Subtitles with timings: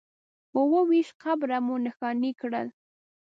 [0.55, 2.67] اووه ویشت قبره مو نښانې کړل.